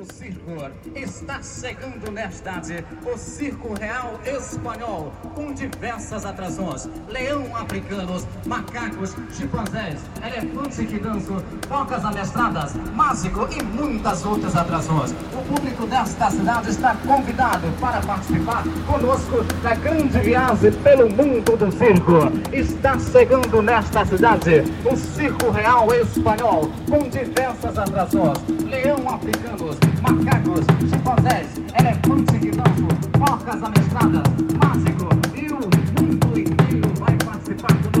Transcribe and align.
do 0.00 0.12
circo. 0.14 0.70
Está 0.94 1.42
chegando 1.42 2.10
nesta 2.10 2.52
tarde 2.52 2.84
o 3.04 3.18
Circo 3.18 3.74
Real 3.74 4.18
Espanhol, 4.24 5.12
com 5.34 5.52
diversas 5.52 6.24
atrações: 6.24 6.88
leão 7.08 7.44
africanos, 7.54 8.26
macacos, 8.46 9.14
chimpanzés, 9.32 10.00
elefante 10.24 10.86
que 10.86 10.98
dançam, 10.98 11.42
focas 11.68 12.04
amestradas, 12.04 12.74
mágico 12.94 13.46
e 13.52 13.62
muitas 13.62 14.24
outras 14.24 14.56
atrações. 14.56 15.12
O 15.32 15.54
público 15.54 15.86
desta 15.86 16.30
cidade 16.30 16.70
está 16.70 16.96
convidado 17.06 17.68
para 17.78 18.00
participar 18.00 18.64
conosco 18.86 19.44
da 19.62 19.74
grande 19.74 20.18
viagem 20.20 20.72
pelo 20.72 21.10
mundo 21.10 21.56
do 21.56 21.70
circo. 21.72 22.30
Está 22.52 22.98
chegando 22.98 23.60
nesta 23.60 24.06
cidade 24.06 24.64
o 24.90 24.96
Circo 24.96 25.50
Real 25.50 25.92
Espanhol, 25.94 26.70
com 26.88 27.08
diversas 27.08 27.76
atrações: 27.76 28.38
leão 28.70 28.98
africanos, 29.08 29.76
macacos, 30.00 30.64
chimpanzés, 30.88 31.60
elefantes 31.78 32.38
que 32.38 32.50
dançam, 32.52 32.88
focas 33.18 33.62
amestradas, 33.62 34.22
mágico 34.62 35.08
e 35.34 35.52
o 35.52 35.60
mundo 36.00 36.38
inteiro 36.38 36.94
vai 36.98 37.16
participar 37.16 37.74
conosco 37.74 37.99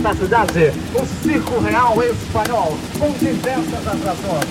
nesta 0.00 0.24
cidade 0.24 0.72
o 0.94 1.06
Circo 1.22 1.58
Real 1.60 2.02
Espanhol, 2.02 2.76
com 2.98 3.10
diversas 3.12 3.86
atrações: 3.86 4.49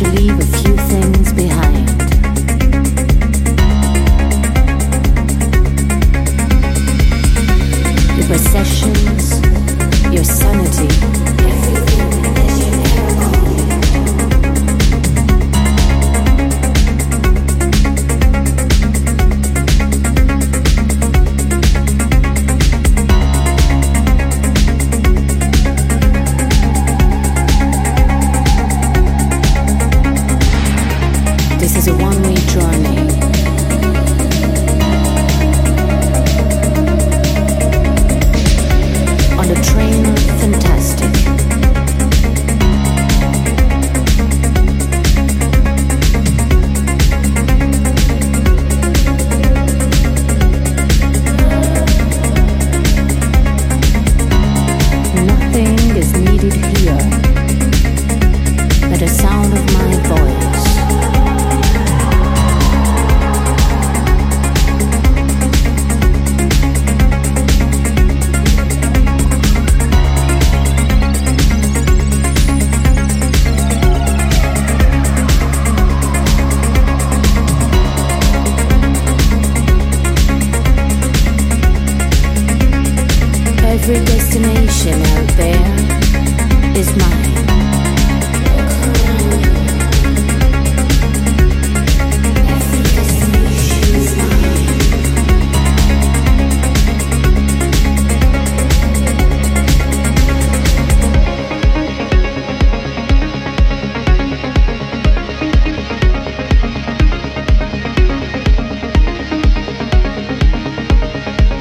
to 0.00 0.10
leave 0.12 0.38
a 0.38 0.59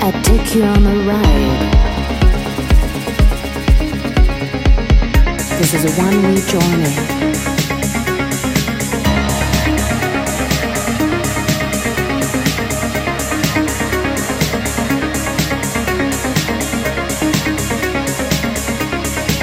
I 0.09 0.11
take 0.23 0.55
you 0.55 0.63
on 0.63 0.87
a 0.87 0.95
ride. 1.05 1.69
This 5.59 5.73
is 5.75 5.85
a 5.85 5.91
one-way 6.01 6.37
journey. 6.49 6.95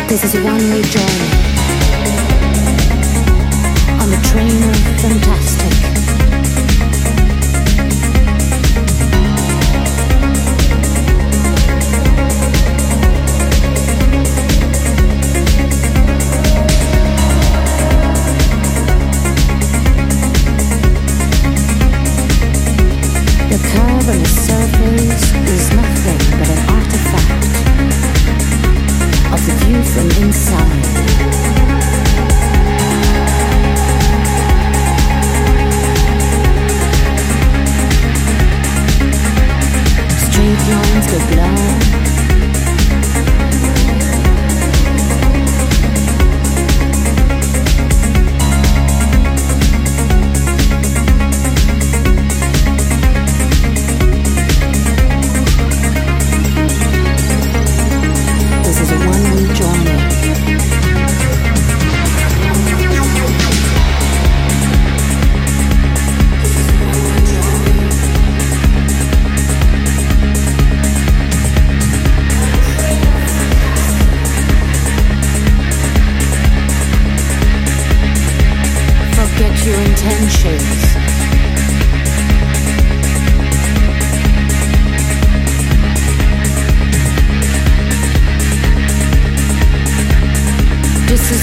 This 0.08 0.24
is 0.24 0.34
a 0.34 0.42
one-way 0.42 0.82
journey 0.82 1.30
on 4.00 4.10
the 4.10 4.18
train 4.24 4.62
of 4.68 4.76
fantastic. 5.00 5.45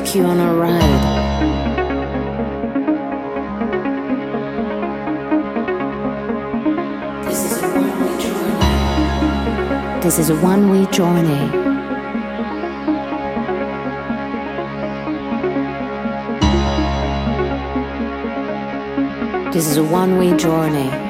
take 0.00 0.16
you 0.16 0.24
on 0.24 0.40
a 0.40 0.52
ride. 0.52 1.04
This 7.24 7.44
is 7.44 7.60
a 7.62 7.68
one-way 7.68 8.16
journey. 8.18 10.00
This 10.02 10.18
is 10.18 10.30
a 10.30 10.34
one-way 10.34 10.84
journey. 10.86 11.42
This 19.52 19.68
is 19.68 19.76
a 19.76 19.84
one-way 19.84 20.36
journey. 20.36 21.03